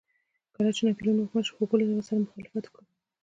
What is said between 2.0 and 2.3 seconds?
سره